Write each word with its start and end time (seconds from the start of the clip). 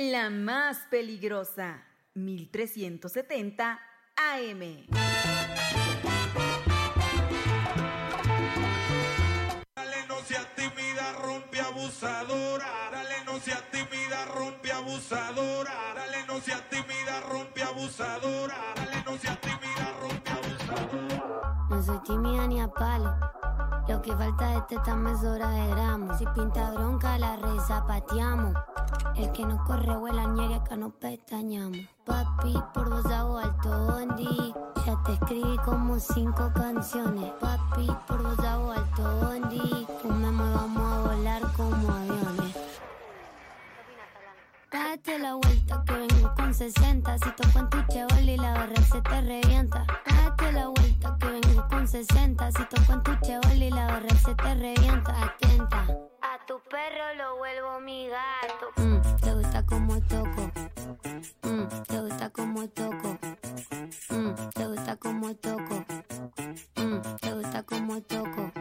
La 0.00 0.30
más 0.30 0.86
peligrosa, 0.92 1.82
1370 2.14 3.80
AM. 4.14 4.86
Dale, 9.74 10.06
no 10.06 10.20
seas 10.20 10.46
tímida, 10.54 11.14
rompe 11.20 11.58
abusadora. 11.58 12.90
Dale, 12.92 13.24
no 13.26 13.40
seas 13.40 13.64
tímida, 13.72 14.24
rompe 14.26 14.70
abusadora. 14.70 15.72
Dale, 15.96 16.24
no 16.28 16.40
seas 16.42 16.62
tímida, 16.70 17.20
rompe 17.28 17.62
abusadora. 17.64 18.56
Dale, 18.76 19.02
no 19.04 19.18
seas 19.18 19.40
tímida, 19.40 19.96
rompe 20.00 20.30
abusadora. 20.30 21.66
No 21.68 21.82
soy 21.82 21.98
tímida 22.04 22.46
ni 22.46 22.60
a 22.60 22.68
palo. 22.68 23.16
Lo 23.88 24.02
que 24.02 24.14
falta 24.14 24.48
de 24.48 24.60
teta 24.68 24.94
de 24.94 25.66
gramos. 25.68 26.18
Si 26.18 26.26
pinta 26.26 26.72
bronca, 26.72 27.18
la 27.18 27.36
rezapateamos. 27.36 28.54
El 29.16 29.32
que 29.32 29.46
no 29.46 29.64
corre 29.64 29.96
vuela 29.96 30.26
ñeri, 30.26 30.54
acá 30.54 30.76
no 30.76 30.90
pestañamos. 30.90 31.78
Papi, 32.04 32.54
por 32.74 32.90
vos 32.90 33.06
hago 33.06 33.38
alto 33.38 33.86
bondi. 33.86 34.54
Ya 34.84 35.02
te 35.04 35.14
escribí 35.14 35.56
como 35.64 35.98
cinco 35.98 36.52
canciones. 36.54 37.32
Papi, 37.40 37.88
por 38.06 38.22
vos 38.22 38.38
hago 38.40 38.72
alto 38.72 39.02
bondi. 39.22 39.86
Fumemos, 40.02 40.54
vamos 40.54 40.92
a 40.92 41.08
volar 41.08 41.42
como 41.56 41.88
aviones. 41.90 42.56
Date 44.70 45.18
la 45.18 45.34
vuelta 45.34 45.82
que 45.86 45.92
vengo 45.94 46.34
con 46.36 46.52
60. 46.52 47.18
Si 47.18 47.30
toco 47.32 47.58
en 47.60 47.70
tu 47.70 47.82
chevol 47.90 48.28
y 48.28 48.36
la 48.36 48.52
barra 48.52 48.82
se 48.82 49.00
te 49.00 49.20
revienta. 49.22 49.86
Date 50.04 50.52
la 50.52 50.68
vuelta 50.68 51.16
que 51.18 51.26
vengo 51.26 51.67
con 51.78 51.86
60. 51.86 52.50
Si 52.52 52.64
toco 52.64 52.92
en 52.92 53.02
tu 53.04 53.14
chevol 53.20 53.62
y 53.62 53.70
la 53.70 53.86
barra 53.86 54.16
se 54.24 54.34
te 54.34 54.54
revienta. 54.54 55.14
Atenta. 55.22 55.86
A 56.22 56.46
tu 56.46 56.60
perro 56.68 57.14
lo 57.16 57.36
vuelvo 57.36 57.80
mi 57.80 58.08
gato. 58.08 58.66
Mm, 58.76 59.00
te 59.22 59.34
gusta 59.34 59.64
como 59.64 60.00
toco. 60.02 60.50
Mm, 61.42 61.66
te 61.86 62.00
gusta 62.00 62.30
como 62.30 62.68
toco. 62.68 63.18
Mm, 64.10 64.34
te 64.54 64.66
gusta 64.66 64.96
como 64.96 65.34
toco. 65.36 65.84
Mm, 66.76 67.00
te 67.20 67.32
gusta 67.32 67.62
como 67.62 68.02
toco. 68.02 68.52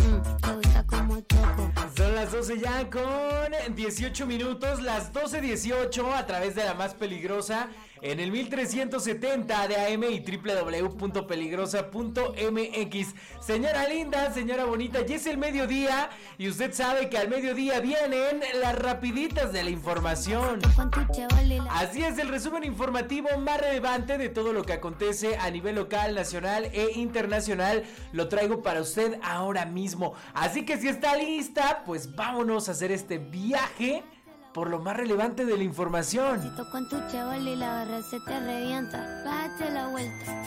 Mm, 0.00 0.36
te 0.40 0.52
gusta 0.54 0.86
como 0.86 1.22
toco. 1.22 1.72
Son 1.94 2.14
las 2.14 2.32
12 2.32 2.58
ya 2.58 2.88
con 2.88 3.74
18 3.74 4.26
minutos, 4.26 4.80
las 4.80 5.12
12.18 5.12 6.14
a 6.14 6.26
través 6.26 6.54
de 6.54 6.64
la 6.64 6.72
más 6.72 6.94
peligrosa 6.94 7.68
en 8.02 8.20
el 8.20 8.30
1370 8.32 9.68
de 9.68 9.76
AM 9.76 10.04
y 10.04 10.20
www.peligrosa.mx. 10.20 13.14
Señora 13.40 13.88
linda, 13.88 14.34
señora 14.34 14.64
bonita, 14.64 15.06
ya 15.06 15.16
es 15.16 15.26
el 15.26 15.38
mediodía 15.38 16.10
y 16.36 16.48
usted 16.48 16.74
sabe 16.74 17.08
que 17.08 17.16
al 17.16 17.28
mediodía 17.28 17.80
vienen 17.80 18.42
las 18.60 18.76
rapiditas 18.76 19.52
de 19.52 19.62
la 19.62 19.70
información. 19.70 20.60
Así 21.70 22.02
es, 22.02 22.18
el 22.18 22.28
resumen 22.28 22.64
informativo 22.64 23.28
más 23.38 23.60
relevante 23.60 24.18
de 24.18 24.28
todo 24.28 24.52
lo 24.52 24.64
que 24.64 24.72
acontece 24.72 25.36
a 25.36 25.48
nivel 25.50 25.76
local, 25.76 26.12
nacional 26.14 26.68
e 26.72 26.90
internacional 26.96 27.84
lo 28.12 28.28
traigo 28.28 28.62
para 28.62 28.80
usted 28.80 29.18
ahora 29.22 29.64
mismo. 29.64 30.14
Así 30.34 30.64
que 30.64 30.76
si 30.76 30.88
está 30.88 31.16
lista, 31.16 31.84
pues 31.86 32.16
vámonos 32.16 32.68
a 32.68 32.72
hacer 32.72 32.90
este 32.90 33.18
viaje 33.18 34.02
por 34.52 34.68
lo 34.68 34.78
más 34.78 34.96
relevante 34.96 35.44
de 35.44 35.56
la 35.56 35.64
información. 35.64 36.54
Toco 36.56 36.78
en 36.78 36.88
tu 36.88 36.96
chevol 37.10 37.46
y 37.48 37.56
la 37.56 37.68
barra 37.68 38.02
se 38.02 38.20
te 38.20 38.40
revienta. 38.40 39.22
Date 39.24 39.70
la 39.70 39.88
vuelta. 39.88 40.42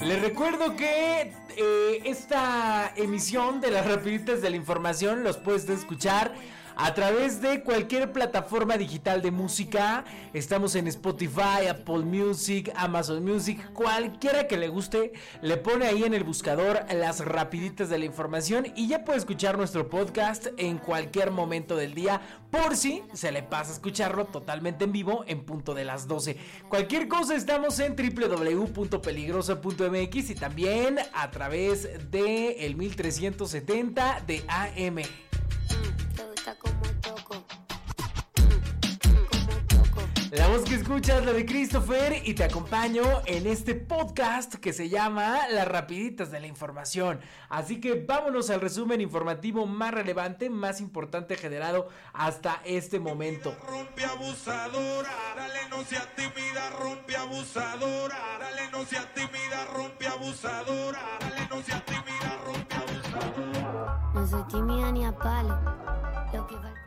Les 0.00 0.20
recuerdo 0.20 0.76
que 0.76 1.32
eh, 1.56 2.02
esta 2.04 2.92
emisión 2.96 3.60
de 3.60 3.70
las 3.70 3.86
rapiditas 3.86 4.42
de 4.42 4.50
la 4.50 4.56
información 4.56 5.22
los 5.22 5.36
puedes 5.36 5.68
escuchar 5.68 6.34
a 6.76 6.94
través 6.94 7.40
de 7.40 7.62
cualquier 7.62 8.12
plataforma 8.12 8.76
digital 8.76 9.22
de 9.22 9.30
música. 9.30 10.04
Estamos 10.32 10.74
en 10.74 10.86
Spotify, 10.88 11.66
Apple 11.68 11.98
Music, 11.98 12.72
Amazon 12.76 13.24
Music, 13.24 13.72
cualquiera 13.72 14.46
que 14.46 14.56
le 14.56 14.68
guste, 14.68 15.12
le 15.40 15.56
pone 15.56 15.86
ahí 15.86 16.04
en 16.04 16.14
el 16.14 16.24
buscador 16.24 16.80
las 16.92 17.24
rapiditas 17.24 17.88
de 17.88 17.98
la 17.98 18.04
información 18.04 18.66
y 18.74 18.88
ya 18.88 19.04
puede 19.04 19.18
escuchar 19.18 19.56
nuestro 19.56 19.88
podcast 19.88 20.48
en 20.56 20.78
cualquier 20.78 21.30
momento 21.30 21.76
del 21.76 21.94
día 21.94 22.20
por 22.50 22.76
si 22.76 23.02
se 23.12 23.32
le 23.32 23.42
pasa 23.42 23.70
a 23.70 23.74
escucharlo 23.74 24.26
totalmente 24.26 24.84
en 24.84 24.92
vivo 24.92 25.24
en 25.26 25.44
punto 25.44 25.74
de 25.74 25.84
las 25.84 26.06
12. 26.06 26.36
Cualquier 26.68 27.08
cosa 27.08 27.34
estamos 27.34 27.80
en 27.80 27.96
www.peligrosa.mx 27.96 30.30
y 30.30 30.34
también 30.34 30.98
a 31.14 31.30
través 31.30 32.10
de 32.10 32.66
el 32.66 32.76
1370 32.76 34.24
de 34.26 34.44
AM. 34.48 35.02
La 40.32 40.48
voz 40.48 40.62
que 40.62 40.76
escuchas 40.76 41.20
es 41.20 41.26
la 41.26 41.34
de 41.34 41.44
Christopher 41.44 42.22
y 42.24 42.32
te 42.32 42.44
acompaño 42.44 43.02
en 43.26 43.46
este 43.46 43.74
podcast 43.74 44.54
que 44.54 44.72
se 44.72 44.88
llama 44.88 45.46
Las 45.50 45.68
Rapiditas 45.68 46.30
de 46.30 46.40
la 46.40 46.46
Información. 46.46 47.20
Así 47.50 47.82
que 47.82 48.02
vámonos 48.08 48.48
al 48.48 48.62
resumen 48.62 49.02
informativo 49.02 49.66
más 49.66 49.92
relevante, 49.92 50.48
más 50.48 50.80
importante 50.80 51.36
generado 51.36 51.90
hasta 52.14 52.62
este 52.64 52.98
momento. 52.98 53.54
Rompe 53.68 54.06
abusadora. 54.06 55.10
Dale, 55.36 55.68
no 55.68 55.84
seas 55.84 56.08
tímida, 56.16 56.70
rompe 56.80 57.14
abusadora. 57.14 58.16
Dale, 58.40 58.70
no 58.70 58.86
seas 58.86 59.12
tímida, 59.12 59.66
rompe 59.74 60.06
abusadora. 60.06 61.02
Dale, 61.20 61.46
no 61.50 61.62
seas 61.62 61.84
tímida, 61.84 62.38
rompe 62.46 62.74
abusadora. 62.74 64.10
No 64.14 64.26
soy 64.26 64.44
tímida 64.44 64.92
ni 64.92 65.04
a 65.04 65.12
palo. 65.12 65.60
Lo 66.32 66.46
que 66.46 66.54
falta. 66.54 66.81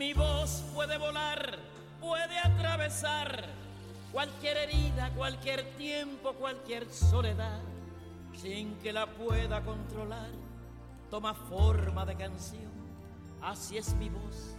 Mi 0.00 0.14
voz 0.14 0.64
puede 0.74 0.96
volar, 0.96 1.58
puede 2.00 2.38
atravesar 2.38 3.44
cualquier 4.10 4.56
herida, 4.56 5.10
cualquier 5.14 5.62
tiempo, 5.76 6.32
cualquier 6.32 6.90
soledad, 6.90 7.60
sin 8.34 8.76
que 8.76 8.94
la 8.94 9.04
pueda 9.04 9.60
controlar. 9.60 10.30
Toma 11.10 11.34
forma 11.34 12.06
de 12.06 12.16
canción, 12.16 12.72
así 13.42 13.76
es 13.76 13.92
mi 13.96 14.08
voz, 14.08 14.56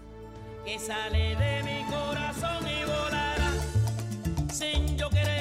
que 0.64 0.78
sale 0.78 1.36
de 1.36 1.64
mi 1.64 1.92
corazón 1.92 2.64
y 2.68 2.86
volará 2.86 3.52
sin 4.52 4.96
yo 4.96 5.10
querer. 5.10 5.41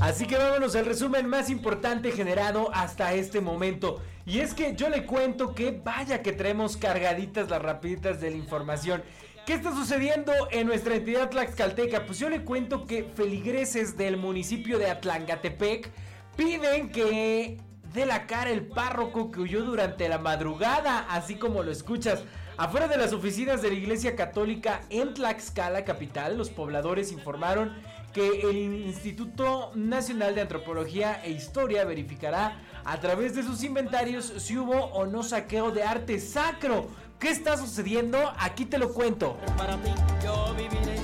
Así 0.00 0.26
que 0.26 0.38
vámonos 0.38 0.74
al 0.76 0.86
resumen 0.86 1.28
más 1.28 1.50
importante 1.50 2.10
generado 2.10 2.70
hasta 2.72 3.12
este 3.12 3.42
momento. 3.42 4.00
Y 4.24 4.40
es 4.40 4.54
que 4.54 4.74
yo 4.74 4.88
le 4.88 5.04
cuento 5.04 5.54
que 5.54 5.72
vaya 5.72 6.22
que 6.22 6.32
traemos 6.32 6.78
cargaditas 6.78 7.50
las 7.50 7.60
rapiditas 7.60 8.18
de 8.18 8.30
la 8.30 8.36
información. 8.36 9.02
¿Qué 9.44 9.52
está 9.52 9.72
sucediendo 9.72 10.32
en 10.50 10.66
nuestra 10.66 10.94
entidad 10.94 11.28
tlaxcalteca? 11.28 12.06
Pues 12.06 12.18
yo 12.18 12.30
le 12.30 12.44
cuento 12.44 12.86
que 12.86 13.04
feligreses 13.14 13.98
del 13.98 14.16
municipio 14.16 14.78
de 14.78 14.90
Atlangatepec 14.90 15.90
piden 16.34 16.90
que 16.90 17.58
dé 17.92 18.06
la 18.06 18.26
cara 18.26 18.48
el 18.48 18.66
párroco 18.66 19.30
que 19.30 19.40
huyó 19.40 19.62
durante 19.64 20.08
la 20.08 20.18
madrugada, 20.18 21.06
así 21.10 21.34
como 21.34 21.62
lo 21.62 21.70
escuchas. 21.70 22.22
Afuera 22.56 22.88
de 22.88 22.96
las 22.96 23.12
oficinas 23.12 23.60
de 23.60 23.68
la 23.68 23.74
Iglesia 23.74 24.16
Católica 24.16 24.82
en 24.90 25.14
Tlaxcala 25.14 25.84
capital, 25.84 26.38
los 26.38 26.50
pobladores 26.50 27.10
informaron 27.12 27.74
que 28.12 28.40
el 28.42 28.56
Instituto 28.56 29.72
Nacional 29.74 30.34
de 30.34 30.40
Antropología 30.42 31.20
e 31.24 31.30
Historia 31.30 31.84
verificará 31.84 32.60
a 32.84 32.98
través 32.98 33.34
de 33.34 33.42
sus 33.42 33.62
inventarios 33.62 34.32
si 34.38 34.58
hubo 34.58 34.76
o 34.76 35.06
no 35.06 35.22
saqueo 35.22 35.70
de 35.70 35.84
arte 35.84 36.18
sacro. 36.18 36.88
¿Qué 37.18 37.30
está 37.30 37.56
sucediendo? 37.56 38.32
Aquí 38.38 38.64
te 38.64 38.78
lo 38.78 38.92
cuento. 38.92 39.36
Para 39.56 39.78
yo 40.24 40.54
viviré, 40.54 40.96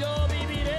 yo 0.00 0.28
viviré. 0.28 0.78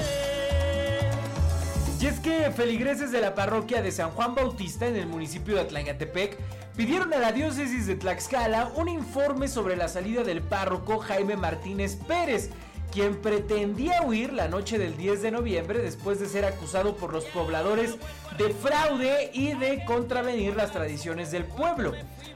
Y 2.00 2.06
es 2.06 2.20
que 2.20 2.52
feligreses 2.52 3.12
de 3.12 3.22
la 3.22 3.36
parroquia 3.36 3.82
de 3.82 3.92
San 3.92 4.12
Juan 4.12 4.34
Bautista 4.34 4.88
en 4.88 4.96
el 4.96 5.08
municipio 5.08 5.56
de 5.56 5.62
Atlangatepec 5.62 6.38
pidieron 6.76 7.14
a 7.14 7.18
la 7.18 7.32
diócesis 7.32 7.86
de 7.86 7.96
Tlaxcala 7.96 8.72
un 8.76 8.90
informe 8.90 9.48
sobre 9.48 9.76
la 9.76 9.88
salida 9.88 10.24
del 10.24 10.42
párroco 10.42 11.00
Jaime 11.00 11.36
Martínez 11.36 11.98
Pérez, 12.08 12.50
quien 12.94 13.16
pretendía 13.16 14.04
huir 14.04 14.34
la 14.34 14.48
noche 14.48 14.78
del 14.78 14.96
10 14.96 15.24
de 15.24 15.32
noviembre 15.32 15.80
después 15.80 16.20
de 16.20 16.28
ser 16.28 16.46
acusado 16.46 16.96
por 16.96 17.12
los 17.12 17.26
pobladores 17.26 17.96
de 18.38 18.54
fraude 18.54 19.32
y 19.34 19.56
de 19.56 19.84
contravenir 19.86 20.56
las 20.56 20.72
tradiciones 20.72 21.32
del 21.32 21.44
pueblo. 21.44 21.94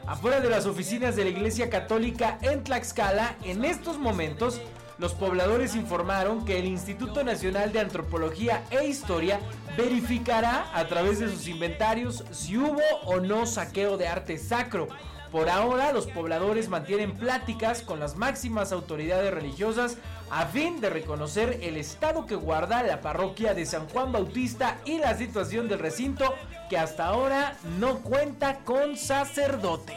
Afuera 0.07 0.39
de 0.39 0.49
las 0.49 0.65
oficinas 0.65 1.15
de 1.15 1.25
la 1.25 1.29
Iglesia 1.29 1.69
Católica 1.69 2.39
en 2.41 2.63
Tlaxcala, 2.63 3.35
en 3.43 3.63
estos 3.65 3.99
momentos, 3.99 4.59
los 4.97 5.13
pobladores 5.13 5.75
informaron 5.75 6.43
que 6.43 6.57
el 6.57 6.65
Instituto 6.65 7.23
Nacional 7.23 7.71
de 7.71 7.81
Antropología 7.81 8.63
e 8.71 8.87
Historia 8.87 9.39
verificará 9.77 10.71
a 10.73 10.87
través 10.87 11.19
de 11.19 11.29
sus 11.29 11.47
inventarios 11.47 12.23
si 12.31 12.57
hubo 12.57 12.81
o 13.05 13.19
no 13.19 13.45
saqueo 13.45 13.95
de 13.97 14.07
arte 14.07 14.39
sacro. 14.39 14.87
Por 15.31 15.49
ahora, 15.49 15.91
los 15.91 16.07
pobladores 16.07 16.69
mantienen 16.69 17.11
pláticas 17.11 17.81
con 17.81 17.99
las 17.99 18.15
máximas 18.15 18.71
autoridades 18.71 19.31
religiosas 19.31 19.97
a 20.29 20.45
fin 20.45 20.81
de 20.81 20.89
reconocer 20.89 21.59
el 21.61 21.77
estado 21.77 22.25
que 22.25 22.35
guarda 22.35 22.83
la 22.83 23.01
parroquia 23.01 23.53
de 23.53 23.65
San 23.65 23.87
Juan 23.89 24.11
Bautista 24.11 24.77
y 24.85 24.97
la 24.97 25.15
situación 25.17 25.67
del 25.67 25.79
recinto 25.79 26.35
que 26.69 26.77
hasta 26.77 27.05
ahora 27.05 27.55
no 27.79 27.99
cuenta 27.99 28.59
con 28.65 28.97
sacerdote. 28.97 29.93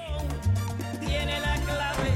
Tiene 1.00 1.40
la 1.40 1.54
clave 1.62 2.10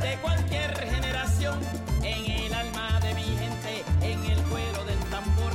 de 0.00 0.16
cualquier 0.22 0.74
generación 0.78 1.58
en 2.02 2.30
el 2.30 2.54
alma 2.54 2.98
de 3.00 3.14
mi 3.14 3.22
gente, 3.22 3.84
en 4.00 4.24
el 4.24 4.42
cuero 4.44 4.84
del 4.84 4.98
tambor, 5.10 5.52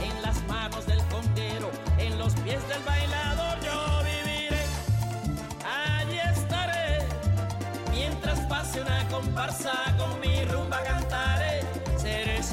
en 0.00 0.22
las 0.22 0.40
manos 0.46 0.86
del 0.86 1.00
conguero, 1.04 1.70
en 1.98 2.18
los 2.18 2.34
pies 2.36 2.66
del 2.68 2.82
bailador. 2.84 3.58
Yo 3.64 4.04
viviré, 4.04 4.62
allí 5.64 6.18
estaré, 6.18 6.98
mientras 7.90 8.38
pase 8.46 8.80
una 8.80 9.08
comparsa 9.08 9.72
conmigo. 9.98 10.39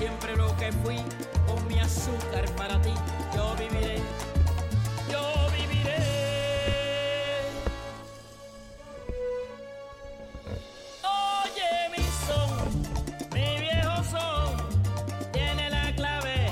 Siempre 0.07 0.38
lo 0.38 0.56
que 0.56 0.71
fui, 0.71 0.95
con 1.45 1.68
mi 1.68 1.77
azúcar 1.80 2.45
para 2.56 2.81
ti. 2.81 2.94
Yo 3.36 3.54
viviré, 3.57 3.98
yo 5.12 5.21
viviré. 5.51 5.98
Oye 11.04 11.89
mi 11.92 12.04
son, 12.25 13.33
mi 13.33 13.59
viejo 13.59 14.01
son, 14.06 14.56
tiene 15.33 15.69
la 15.69 15.94
clave 15.94 16.51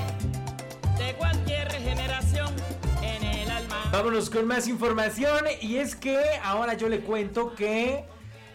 de 0.98 1.14
cualquier 1.14 1.72
generación 1.72 2.54
en 3.00 3.24
el 3.24 3.50
alma. 3.50 3.88
Vámonos 3.90 4.28
con 4.28 4.46
más 4.46 4.68
información 4.68 5.46
y 5.62 5.76
es 5.76 5.96
que 5.96 6.20
ahora 6.44 6.74
yo 6.74 6.90
le 6.90 7.00
cuento 7.00 7.54
que 7.54 8.04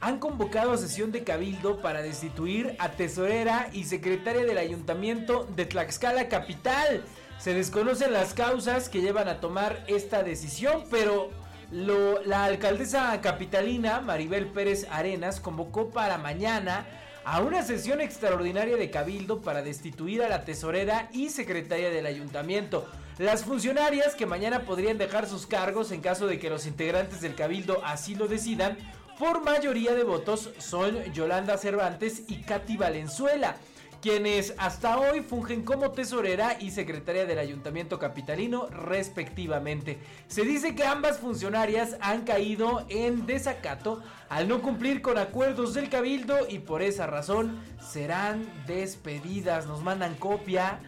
han 0.01 0.18
convocado 0.18 0.75
sesión 0.77 1.12
de 1.12 1.24
cabildo 1.24 1.80
para 1.80 2.01
destituir 2.01 2.75
a 2.80 2.89
tesorera 2.89 3.69
y 3.71 3.83
secretaria 3.83 4.44
del 4.44 4.57
ayuntamiento 4.57 5.48
de 5.56 5.65
Tlaxcala 5.65 6.27
Capital. 6.27 7.03
Se 7.38 7.53
desconocen 7.53 8.12
las 8.12 8.33
causas 8.33 8.89
que 8.89 9.01
llevan 9.01 9.27
a 9.27 9.39
tomar 9.39 9.83
esta 9.88 10.24
decisión, 10.24 10.83
pero 10.89 11.30
la 11.71 12.45
alcaldesa 12.45 13.21
capitalina 13.21 14.01
Maribel 14.01 14.48
Pérez 14.48 14.88
Arenas 14.89 15.39
convocó 15.39 15.89
para 15.92 16.18
mañana 16.18 16.86
a 17.24 17.39
una 17.42 17.62
sesión 17.62 18.01
extraordinaria 18.01 18.77
de 18.77 18.89
cabildo 18.89 19.42
para 19.42 19.62
destituir 19.62 20.24
a 20.24 20.30
la 20.30 20.44
tesorera 20.44 21.09
y 21.13 21.30
secretaria 21.30 21.92
del 21.92 22.07
ayuntamiento. 22.07 22.88
Las 23.19 23.44
funcionarias 23.44 24.15
que 24.15 24.25
mañana 24.25 24.62
podrían 24.62 24.98
dejar 24.98 25.27
sus 25.27 25.45
cargos 25.45 25.92
en 25.92 26.01
caso 26.01 26.25
de 26.25 26.39
que 26.39 26.50
los 26.50 26.65
integrantes 26.65 27.21
del 27.21 27.36
cabildo 27.36 27.81
así 27.86 28.15
lo 28.15 28.27
decidan, 28.27 28.77
por 29.22 29.44
mayoría 29.44 29.94
de 29.94 30.04
votos 30.04 30.50
son 30.58 31.14
Yolanda 31.14 31.56
Cervantes 31.56 32.24
y 32.28 32.42
Katy 32.42 32.76
Valenzuela, 32.76 33.56
quienes 34.02 34.56
hasta 34.58 34.98
hoy 34.98 35.22
fungen 35.22 35.62
como 35.62 35.92
tesorera 35.92 36.58
y 36.60 36.72
secretaria 36.72 37.28
del 37.28 37.38
ayuntamiento 37.38 38.00
capitalino 38.00 38.66
respectivamente. 38.70 40.00
Se 40.28 40.42
dice 40.42 40.74
que 40.74 40.86
ambas 40.86 41.20
funcionarias 41.20 41.98
han 42.02 42.24
caído 42.24 42.84
en 42.90 43.28
desacato 43.28 44.02
al 44.28 44.48
no 44.48 44.60
cumplir 44.64 45.04
con 45.04 45.20
acuerdos 45.20 45.76
del 45.76 45.92
cabildo 45.92 46.48
y 46.50 46.58
por 46.58 46.82
esa 46.82 47.06
razón 47.06 47.60
serán 47.80 48.44
despedidas. 48.66 49.68
Nos 49.68 49.84
mandan 49.84 50.16
copia 50.16 50.80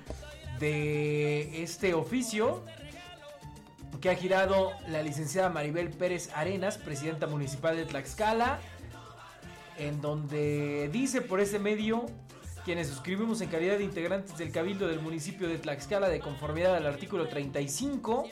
de 0.60 1.62
este 1.62 1.94
oficio 1.94 2.64
que 4.02 4.10
ha 4.10 4.16
girado 4.16 4.72
la 4.88 5.02
licenciada 5.02 5.50
Maribel 5.50 5.90
Pérez 5.90 6.30
Arenas, 6.36 6.78
presidenta 6.78 7.28
municipal 7.28 7.76
de 7.76 7.86
Tlaxcala, 7.86 8.60
en 9.78 10.02
donde 10.02 10.90
dice 10.92 11.22
por 11.22 11.40
ese 11.40 11.60
medio 11.60 12.06
quienes 12.66 12.88
suscribimos 12.88 13.42
en 13.42 13.50
calidad 13.50 13.78
de 13.78 13.84
integrantes 13.84 14.38
del 14.38 14.52
Cabildo 14.52 14.88
del 14.88 15.02
municipio 15.02 15.48
de 15.48 15.58
Tlaxcala 15.58 16.10
de 16.10 16.20
conformidad 16.20 16.76
al 16.76 16.86
artículo 16.86 17.28
35, 17.28 18.30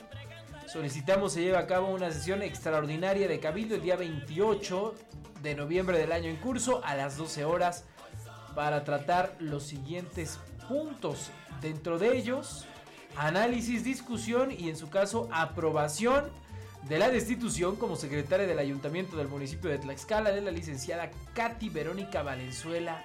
solicitamos 0.67 1.33
se 1.33 1.41
lleve 1.41 1.57
a 1.57 1.67
cabo 1.67 1.89
una 1.89 2.11
sesión 2.11 2.41
extraordinaria 2.41 3.27
de 3.27 3.39
Cabildo 3.39 3.75
el 3.75 3.81
día 3.81 3.97
28 3.97 4.95
de 5.41 5.55
noviembre 5.55 5.97
del 5.97 6.11
año 6.11 6.29
en 6.29 6.37
curso 6.37 6.81
a 6.85 6.95
las 6.95 7.17
12 7.17 7.43
horas 7.45 7.83
para 8.55 8.83
tratar 8.83 9.35
los 9.39 9.63
siguientes 9.63 10.39
puntos. 10.67 11.31
Dentro 11.61 11.99
de 11.99 12.17
ellos, 12.17 12.65
análisis, 13.15 13.83
discusión 13.83 14.51
y 14.51 14.69
en 14.69 14.75
su 14.75 14.89
caso 14.89 15.27
aprobación 15.31 16.25
de 16.87 16.97
la 16.97 17.09
destitución 17.09 17.75
como 17.75 17.95
secretaria 17.95 18.47
del 18.47 18.59
ayuntamiento 18.59 19.15
del 19.15 19.27
municipio 19.27 19.69
de 19.69 19.77
Tlaxcala 19.77 20.31
de 20.31 20.41
la 20.41 20.51
licenciada 20.51 21.11
Katy 21.33 21.69
Verónica 21.69 22.23
Valenzuela 22.23 23.03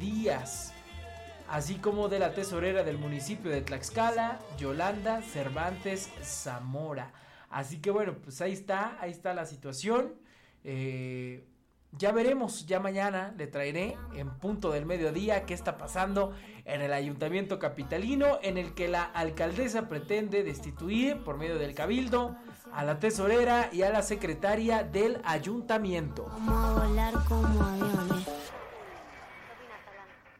Díaz, 0.00 0.72
así 1.48 1.76
como 1.76 2.08
de 2.08 2.18
la 2.18 2.34
tesorera 2.34 2.82
del 2.82 2.98
municipio 2.98 3.50
de 3.50 3.62
Tlaxcala, 3.62 4.40
Yolanda 4.58 5.22
Cervantes 5.22 6.10
Zamora. 6.22 7.12
Así 7.48 7.78
que 7.78 7.90
bueno, 7.90 8.14
pues 8.24 8.40
ahí 8.40 8.52
está, 8.52 8.96
ahí 9.00 9.10
está 9.10 9.34
la 9.34 9.46
situación. 9.46 10.14
Eh, 10.64 11.21
ya 12.02 12.10
veremos, 12.10 12.66
ya 12.66 12.80
mañana 12.80 13.32
le 13.38 13.46
traeré 13.46 13.96
en 14.14 14.28
punto 14.28 14.72
del 14.72 14.86
mediodía 14.86 15.46
qué 15.46 15.54
está 15.54 15.78
pasando 15.78 16.32
en 16.64 16.80
el 16.80 16.92
ayuntamiento 16.92 17.60
capitalino 17.60 18.40
en 18.42 18.58
el 18.58 18.74
que 18.74 18.88
la 18.88 19.04
alcaldesa 19.04 19.88
pretende 19.88 20.42
destituir 20.42 21.22
por 21.22 21.38
medio 21.38 21.58
del 21.58 21.76
cabildo 21.76 22.34
a 22.72 22.82
la 22.82 22.98
tesorera 22.98 23.68
y 23.72 23.82
a 23.82 23.90
la 23.90 24.02
secretaria 24.02 24.82
del 24.82 25.20
ayuntamiento. 25.22 26.24
Vamos 26.24 26.80
a 26.80 26.86
volar 26.88 27.14
como 27.28 27.62
aviones. 27.62 28.26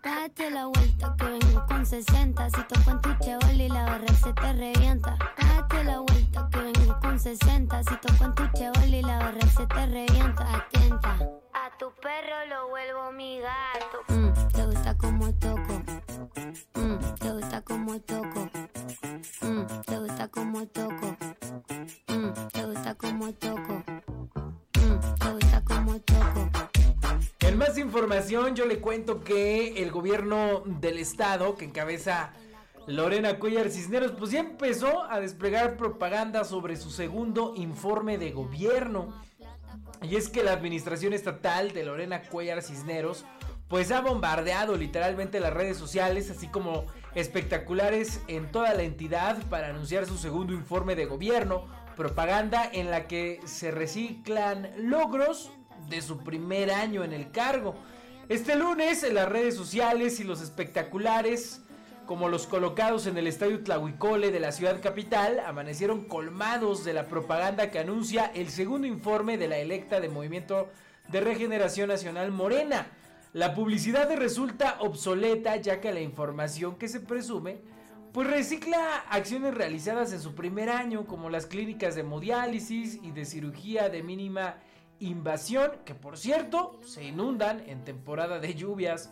Date 0.03 0.51
la 0.51 0.67
vuelta 0.67 1.15
que 1.17 1.25
vengo 1.27 1.65
con 1.69 1.87
60. 1.87 2.51
Si 2.51 2.63
toco 2.65 2.91
en 2.91 3.01
tu 3.03 3.25
chevoli 3.25 3.69
la 3.69 3.85
barra 3.85 4.15
se 4.15 4.33
te 4.33 4.53
revienta. 4.53 5.17
Date 5.39 5.85
la 5.85 6.01
vuelta 6.01 6.49
que 6.51 6.59
vengo 6.59 6.99
con 7.01 7.21
60. 7.21 7.85
Si 7.85 7.97
toco 7.99 8.25
en 8.25 8.35
tu 8.35 8.43
chevoli 8.49 9.03
la 9.03 9.19
barra 9.19 9.47
se 9.47 9.65
te 9.65 9.87
revienta. 9.87 10.57
Atenta. 10.57 11.42
Tu 11.83 11.91
perro 12.01 12.47
lo 12.49 12.69
vuelvo 12.69 13.11
mi 13.11 13.41
gato. 13.41 14.05
Mm, 14.07 14.53
te 14.53 14.67
gusta 14.67 14.97
como 14.97 15.35
toco. 15.35 15.83
Mm, 16.75 17.15
te 17.19 17.33
gusta 17.33 17.61
como 17.63 18.01
toco. 18.01 18.51
Mm, 19.41 19.67
te 19.85 19.99
gusta 19.99 20.29
como 20.29 20.67
toco. 20.69 21.17
Mm, 22.07 22.33
te 22.53 22.65
gusta 22.67 22.95
como 22.95 23.33
toco. 23.35 23.83
Mm, 24.75 25.15
te 25.19 25.33
gusta 25.33 25.65
como 25.65 25.99
toco. 25.99 26.51
En 27.41 27.59
más 27.59 27.77
información 27.77 28.55
yo 28.55 28.65
le 28.65 28.79
cuento 28.79 29.21
que 29.21 29.83
el 29.83 29.91
gobierno 29.91 30.63
del 30.65 30.99
estado 30.99 31.57
que 31.57 31.65
encabeza 31.65 32.33
Lorena 32.87 33.41
Cuellar 33.41 33.71
Cisneros 33.71 34.13
pues 34.13 34.31
ya 34.31 34.39
empezó 34.39 35.03
a 35.11 35.19
desplegar 35.19 35.77
propaganda 35.77 36.45
sobre 36.45 36.77
su 36.77 36.91
segundo 36.91 37.55
informe 37.57 38.19
de 38.19 38.31
gobierno. 38.31 39.32
Y 40.03 40.17
es 40.17 40.29
que 40.29 40.43
la 40.43 40.53
administración 40.53 41.13
estatal 41.13 41.73
de 41.73 41.85
Lorena 41.85 42.23
Cuellar 42.23 42.63
Cisneros 42.63 43.25
pues 43.69 43.91
ha 43.91 44.03
bombardeado 44.03 44.77
literalmente 44.77 45.41
las 45.41 45.53
redes 45.53 45.79
sociales 45.79 46.31
así 46.31 46.47
como 46.47 46.85
espectaculares 47.15 48.21
en 48.29 48.51
toda 48.53 48.75
la 48.75 48.83
entidad 48.83 49.39
para 49.49 49.69
anunciar 49.69 50.05
su 50.05 50.19
segundo 50.19 50.53
informe 50.53 50.95
de 50.95 51.07
gobierno, 51.07 51.67
propaganda 51.97 52.69
en 52.71 52.91
la 52.91 53.07
que 53.07 53.41
se 53.47 53.71
reciclan 53.71 54.71
logros 54.77 55.53
de 55.89 56.03
su 56.03 56.19
primer 56.19 56.71
año 56.71 57.03
en 57.03 57.13
el 57.13 57.31
cargo. 57.31 57.75
Este 58.29 58.57
lunes 58.57 59.03
en 59.05 59.15
las 59.15 59.29
redes 59.29 59.57
sociales 59.57 60.21
y 60.21 60.25
los 60.25 60.43
espectaculares, 60.43 61.63
como 62.07 62.29
los 62.29 62.47
colocados 62.47 63.07
en 63.07 63.17
el 63.17 63.27
estadio 63.27 63.63
Tlahuicole 63.63 64.31
de 64.31 64.41
la 64.41 64.53
ciudad 64.53 64.81
capital, 64.81 65.41
amanecieron 65.41 66.05
colmados 66.05 66.85
de 66.85 66.93
la 66.93 67.07
propaganda 67.07 67.71
que 67.71 67.79
anuncia 67.79 68.27
el 68.35 68.51
segundo 68.51 68.87
informe 68.87 69.39
de 69.39 69.49
la 69.49 69.59
electa 69.59 70.01
de 70.01 70.09
Movimiento 70.09 70.69
de 71.09 71.21
Regeneración 71.21 71.89
Nacional 71.89 72.31
Morena. 72.31 72.87
La 73.33 73.55
publicidad 73.55 74.15
resulta 74.17 74.77
obsoleta 74.81 75.57
ya 75.57 75.81
que 75.81 75.93
la 75.93 76.01
información 76.01 76.77
que 76.77 76.89
se 76.89 77.01
presume 77.01 77.61
pues 78.13 78.29
recicla 78.29 79.05
acciones 79.09 79.55
realizadas 79.55 80.13
en 80.13 80.21
su 80.21 80.35
primer 80.35 80.69
año 80.69 81.07
como 81.07 81.31
las 81.31 81.47
clínicas 81.47 81.95
de 81.95 82.03
hemodiálisis 82.03 83.01
y 83.03 83.11
de 83.11 83.25
cirugía 83.25 83.89
de 83.89 84.03
mínima 84.03 84.57
invasión, 85.01 85.73
que 85.87 85.95
por 85.95 86.19
cierto 86.19 86.79
se 86.85 87.05
inundan 87.05 87.61
en 87.67 87.85
temporada 87.85 88.39
de 88.39 88.55
lluvias. 88.55 89.11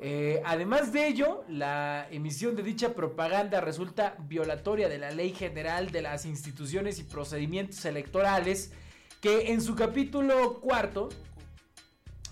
Eh, 0.00 0.40
además 0.44 0.92
de 0.92 1.08
ello, 1.08 1.42
la 1.48 2.06
emisión 2.10 2.54
de 2.54 2.62
dicha 2.62 2.94
propaganda 2.94 3.60
resulta 3.60 4.16
violatoria 4.20 4.88
de 4.88 4.98
la 4.98 5.10
Ley 5.10 5.32
General 5.32 5.90
de 5.90 6.02
las 6.02 6.24
Instituciones 6.24 7.00
y 7.00 7.02
Procedimientos 7.02 7.84
Electorales, 7.84 8.72
que 9.20 9.50
en 9.50 9.60
su 9.60 9.74
capítulo 9.74 10.60
cuarto 10.60 11.08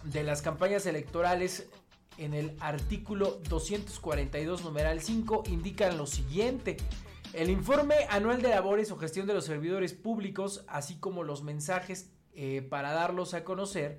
de 0.04 0.22
las 0.22 0.42
campañas 0.42 0.86
electorales, 0.86 1.68
en 2.18 2.34
el 2.34 2.56
artículo 2.60 3.40
242, 3.48 4.62
numeral 4.62 5.00
5, 5.00 5.42
indican 5.48 5.98
lo 5.98 6.06
siguiente. 6.06 6.76
El 7.32 7.50
informe 7.50 7.96
anual 8.08 8.40
de 8.40 8.48
labores 8.48 8.92
o 8.92 8.96
gestión 8.96 9.26
de 9.26 9.34
los 9.34 9.44
servidores 9.44 9.92
públicos, 9.92 10.64
así 10.68 10.96
como 10.98 11.24
los 11.24 11.42
mensajes 11.42 12.10
eh, 12.32 12.62
para 12.62 12.92
darlos 12.92 13.34
a 13.34 13.42
conocer, 13.42 13.98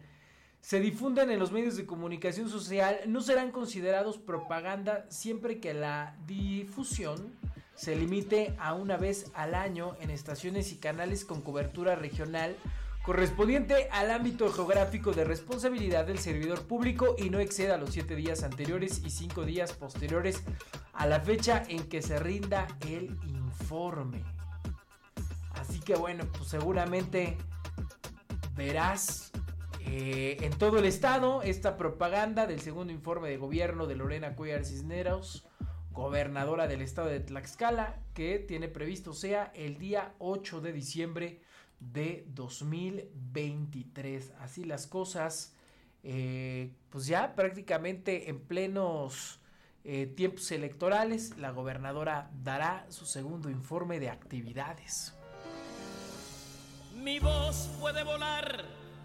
se 0.61 0.79
difundan 0.79 1.31
en 1.31 1.39
los 1.39 1.51
medios 1.51 1.77
de 1.77 1.85
comunicación 1.85 2.49
social, 2.49 2.99
no 3.07 3.21
serán 3.21 3.51
considerados 3.51 4.17
propaganda 4.17 5.05
siempre 5.09 5.59
que 5.59 5.73
la 5.73 6.15
difusión 6.25 7.33
se 7.75 7.95
limite 7.95 8.55
a 8.59 8.73
una 8.73 8.97
vez 8.97 9.31
al 9.35 9.53
año 9.53 9.95
en 10.01 10.09
estaciones 10.09 10.71
y 10.71 10.77
canales 10.77 11.23
con 11.23 11.41
cobertura 11.41 11.95
regional 11.95 12.55
correspondiente 13.07 13.87
al 13.91 14.11
ámbito 14.11 14.51
geográfico 14.51 15.13
de 15.13 15.23
responsabilidad 15.23 16.05
del 16.05 16.19
servidor 16.19 16.63
público 16.63 17.15
y 17.17 17.29
no 17.29 17.39
exceda 17.39 17.77
los 17.77 17.91
7 17.91 18.17
días 18.17 18.43
anteriores 18.43 19.01
y 19.05 19.11
5 19.11 19.45
días 19.45 19.71
posteriores 19.71 20.43
a 20.91 21.05
la 21.05 21.21
fecha 21.21 21.63
en 21.69 21.87
que 21.87 22.01
se 22.01 22.19
rinda 22.19 22.67
el 22.81 23.17
informe. 23.23 24.25
Así 25.53 25.79
que 25.79 25.95
bueno, 25.95 26.25
pues 26.33 26.49
seguramente 26.49 27.37
verás 28.57 29.31
eh, 29.89 30.37
en 30.41 30.51
todo 30.57 30.79
el 30.79 30.85
estado 30.85 31.41
esta 31.41 31.77
propaganda 31.77 32.45
del 32.45 32.59
segundo 32.59 32.91
informe 32.91 33.29
de 33.29 33.37
gobierno 33.37 33.87
de 33.87 33.95
Lorena 33.95 34.35
Cuellar 34.35 34.65
Cisneros, 34.65 35.45
gobernadora 35.91 36.67
del 36.67 36.81
estado 36.81 37.07
de 37.07 37.21
Tlaxcala, 37.21 38.01
que 38.13 38.39
tiene 38.39 38.67
previsto 38.67 39.13
sea 39.13 39.51
el 39.55 39.77
día 39.77 40.13
8 40.19 40.61
de 40.61 40.73
diciembre 40.73 41.41
de 41.79 42.25
2023. 42.29 44.33
Así 44.39 44.65
las 44.65 44.87
cosas, 44.87 45.55
eh, 46.03 46.73
pues 46.89 47.07
ya 47.07 47.35
prácticamente 47.35 48.29
en 48.29 48.39
plenos 48.39 49.39
eh, 49.89 50.05
tiempos 50.05 50.51
electorales, 50.51 51.37
la 51.37 51.51
gobernadora 51.51 52.29
dará 52.43 52.85
su 52.89 53.05
segundo 53.05 53.49
informe 53.49 54.01
de 54.01 54.09
actividades. 54.09 55.15
Mi 56.93 57.19
voz 57.19 57.69
puede 57.79 58.03
volar, 58.03 58.65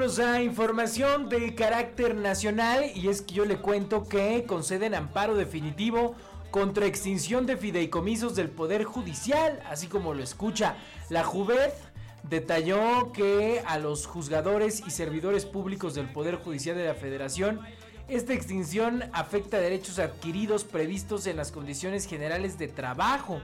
Información 0.00 1.28
de 1.28 1.54
carácter 1.54 2.14
nacional 2.14 2.90
y 2.94 3.08
es 3.08 3.20
que 3.20 3.34
yo 3.34 3.44
le 3.44 3.58
cuento 3.58 4.08
que 4.08 4.44
conceden 4.46 4.94
amparo 4.94 5.34
definitivo 5.34 6.14
contra 6.50 6.86
extinción 6.86 7.44
de 7.44 7.58
fideicomisos 7.58 8.34
del 8.34 8.48
Poder 8.48 8.84
Judicial, 8.84 9.60
así 9.68 9.88
como 9.88 10.14
lo 10.14 10.22
escucha. 10.22 10.76
La 11.10 11.22
Juvet 11.22 11.74
detalló 12.22 13.12
que 13.12 13.62
a 13.66 13.78
los 13.78 14.06
juzgadores 14.06 14.82
y 14.86 14.90
servidores 14.90 15.44
públicos 15.44 15.94
del 15.94 16.10
Poder 16.10 16.36
Judicial 16.36 16.78
de 16.78 16.86
la 16.86 16.94
Federación 16.94 17.60
esta 18.08 18.32
extinción 18.32 19.04
afecta 19.12 19.60
derechos 19.60 19.98
adquiridos 19.98 20.64
previstos 20.64 21.26
en 21.26 21.36
las 21.36 21.52
condiciones 21.52 22.06
generales 22.06 22.58
de 22.58 22.68
trabajo. 22.68 23.42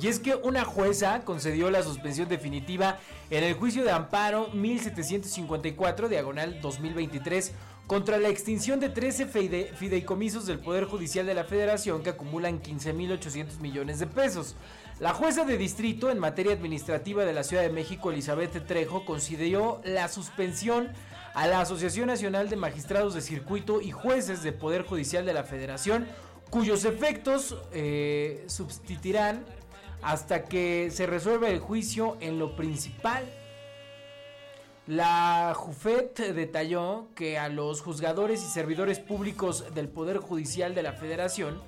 Y 0.00 0.08
es 0.08 0.18
que 0.18 0.34
una 0.34 0.64
jueza 0.64 1.20
concedió 1.24 1.70
la 1.70 1.82
suspensión 1.82 2.28
definitiva 2.28 2.98
en 3.30 3.44
el 3.44 3.54
juicio 3.54 3.84
de 3.84 3.90
amparo 3.90 4.48
1754, 4.52 6.08
diagonal 6.08 6.60
2023, 6.60 7.52
contra 7.86 8.16
la 8.18 8.28
extinción 8.28 8.80
de 8.80 8.88
13 8.88 9.26
fide- 9.26 9.74
fideicomisos 9.74 10.46
del 10.46 10.60
Poder 10.60 10.86
Judicial 10.86 11.26
de 11.26 11.34
la 11.34 11.44
Federación 11.44 12.02
que 12.02 12.10
acumulan 12.10 12.62
15.800 12.62 13.58
millones 13.60 13.98
de 13.98 14.06
pesos. 14.06 14.54
La 14.98 15.12
jueza 15.12 15.44
de 15.44 15.58
distrito 15.58 16.10
en 16.10 16.18
materia 16.18 16.52
administrativa 16.52 17.24
de 17.24 17.32
la 17.34 17.42
Ciudad 17.44 17.62
de 17.62 17.70
México, 17.70 18.10
Elizabeth 18.10 18.66
Trejo, 18.66 19.04
concedió 19.04 19.80
la 19.84 20.08
suspensión 20.08 20.88
a 21.34 21.46
la 21.46 21.60
Asociación 21.60 22.06
Nacional 22.06 22.48
de 22.48 22.56
Magistrados 22.56 23.14
de 23.14 23.20
Circuito 23.20 23.80
y 23.80 23.90
Jueces 23.90 24.42
de 24.42 24.52
Poder 24.52 24.82
Judicial 24.84 25.26
de 25.26 25.34
la 25.34 25.44
Federación, 25.44 26.06
cuyos 26.50 26.84
efectos 26.84 27.56
eh, 27.72 28.44
subsistirán 28.46 29.44
hasta 30.02 30.44
que 30.44 30.90
se 30.90 31.06
resuelva 31.06 31.48
el 31.48 31.60
juicio 31.60 32.16
en 32.20 32.38
lo 32.38 32.56
principal. 32.56 33.24
La 34.88 35.52
Jufet 35.54 36.18
detalló 36.34 37.06
que 37.14 37.38
a 37.38 37.48
los 37.48 37.80
juzgadores 37.80 38.42
y 38.42 38.46
servidores 38.46 38.98
públicos 38.98 39.72
del 39.74 39.88
Poder 39.88 40.18
Judicial 40.18 40.74
de 40.74 40.82
la 40.82 40.92
Federación, 40.92 41.62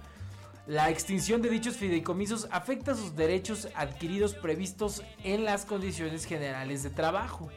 la 0.67 0.91
extinción 0.91 1.43
de 1.43 1.51
dichos 1.51 1.77
fideicomisos 1.77 2.49
afecta 2.51 2.97
sus 2.97 3.15
derechos 3.15 3.69
adquiridos 3.77 4.35
previstos 4.35 5.03
en 5.23 5.45
las 5.45 5.65
condiciones 5.65 6.25
generales 6.25 6.83
de 6.83 6.91
trabajo. 6.91 7.51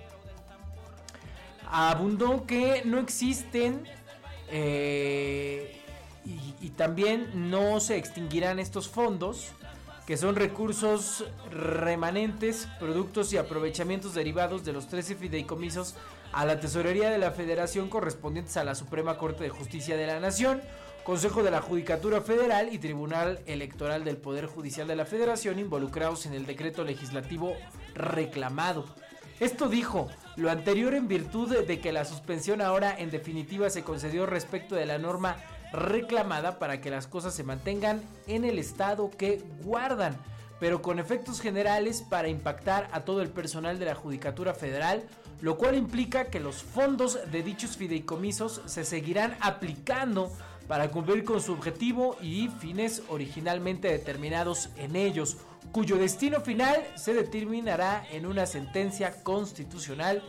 Abundó 1.70 2.46
que 2.46 2.84
no 2.86 3.00
existen 3.00 3.84
eh, 4.50 5.82
y 6.62 6.70
también 6.72 7.50
no 7.50 7.80
se 7.80 7.98
extinguirán 7.98 8.60
estos 8.60 8.88
fondos 8.88 9.54
que 10.08 10.16
son 10.16 10.38
recursos 10.38 11.26
remanentes, 11.52 12.70
productos 12.80 13.34
y 13.34 13.38
aprovechamientos 13.38 14.14
derivados 14.14 14.64
de 14.64 14.72
los 14.72 14.88
13 14.88 15.16
fideicomisos 15.16 15.96
a 16.32 16.46
la 16.46 16.62
Tesorería 16.62 17.10
de 17.10 17.18
la 17.18 17.32
Federación 17.32 17.90
correspondientes 17.90 18.56
a 18.56 18.64
la 18.64 18.74
Suprema 18.74 19.18
Corte 19.18 19.44
de 19.44 19.50
Justicia 19.50 19.98
de 19.98 20.08
la 20.08 20.22
Nación, 20.22 20.62
Consejo 21.04 21.44
de 21.44 21.52
la 21.52 21.62
Judicatura 21.62 22.22
Federal 22.22 22.70
y 22.72 22.80
Tribunal 22.80 23.42
Electoral 23.48 24.06
del 24.06 24.16
Poder 24.16 24.46
Judicial 24.46 24.88
de 24.88 24.96
la 24.96 25.06
Federación 25.06 25.60
involucrados 25.60 26.26
en 26.26 26.34
el 26.34 26.46
decreto 26.46 26.86
legislativo 26.86 27.54
reclamado. 27.94 28.86
Esto 29.42 29.68
dijo, 29.68 30.08
lo 30.38 30.50
anterior 30.50 30.94
en 30.94 31.10
virtud 31.10 31.54
de 31.66 31.80
que 31.82 31.92
la 31.92 32.06
suspensión 32.06 32.62
ahora 32.62 32.96
en 32.98 33.12
definitiva 33.12 33.70
se 33.70 33.84
concedió 33.84 34.26
respecto 34.26 34.76
de 34.76 34.86
la 34.86 35.00
norma 35.00 35.36
reclamada 35.72 36.60
para 36.60 36.82
que 36.82 36.90
las 36.90 37.08
cosas 37.08 37.34
se 37.34 37.44
mantengan 37.44 38.02
en 38.28 38.46
el 38.46 38.60
estado 38.60 39.10
que 39.10 39.44
guardan, 39.64 40.18
pero 40.60 40.82
con 40.82 41.00
efectos 41.00 41.42
generales 41.42 42.02
para 42.02 42.28
impactar 42.28 42.90
a 42.92 43.02
todo 43.02 43.22
el 43.22 43.30
personal 43.30 43.80
de 43.80 43.86
la 43.86 43.96
Judicatura 43.96 44.54
Federal, 44.54 45.04
lo 45.42 45.58
cual 45.58 45.76
implica 45.76 46.26
que 46.26 46.40
los 46.40 46.64
fondos 46.64 47.20
de 47.32 47.44
dichos 47.44 47.78
fideicomisos 47.78 48.62
se 48.66 48.84
seguirán 48.84 49.38
aplicando 49.40 50.32
para 50.68 50.90
cumplir 50.90 51.24
con 51.24 51.42
su 51.42 51.54
objetivo 51.54 52.18
y 52.22 52.50
fines 52.60 53.04
originalmente 53.10 53.88
determinados 53.88 54.70
en 54.78 54.96
ellos, 54.96 55.38
cuyo 55.72 55.98
destino 55.98 56.42
final 56.42 56.86
se 56.96 57.14
determinará 57.14 58.06
en 58.12 58.26
una 58.26 58.46
sentencia 58.46 59.24
constitucional, 59.24 60.24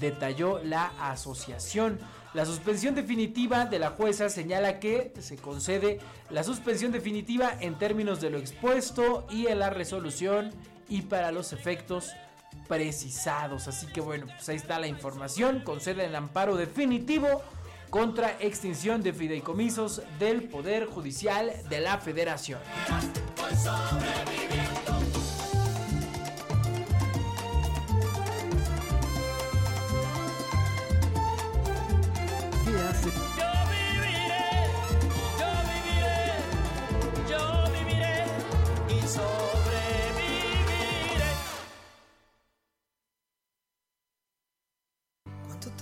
detalló 0.00 0.62
la 0.62 0.92
asociación. 1.10 1.98
La 2.34 2.46
suspensión 2.46 2.94
definitiva 2.94 3.66
de 3.66 3.78
la 3.78 3.90
jueza 3.90 4.30
señala 4.30 4.80
que 4.80 5.12
se 5.20 5.36
concede 5.36 6.00
la 6.30 6.42
suspensión 6.42 6.90
definitiva 6.90 7.54
en 7.60 7.78
términos 7.78 8.22
de 8.22 8.30
lo 8.30 8.38
expuesto 8.38 9.26
y 9.30 9.48
en 9.48 9.58
la 9.58 9.68
resolución 9.68 10.50
y 10.88 11.02
para 11.02 11.30
los 11.30 11.52
efectos 11.52 12.12
precisados. 12.68 13.68
Así 13.68 13.86
que 13.86 14.00
bueno, 14.00 14.26
pues 14.26 14.48
ahí 14.48 14.56
está 14.56 14.78
la 14.78 14.86
información. 14.86 15.60
Concede 15.60 16.06
el 16.06 16.16
amparo 16.16 16.56
definitivo 16.56 17.42
contra 17.90 18.30
extinción 18.40 19.02
de 19.02 19.12
fideicomisos 19.12 20.00
del 20.18 20.44
Poder 20.44 20.86
Judicial 20.86 21.52
de 21.68 21.80
la 21.80 21.98
Federación. 21.98 22.60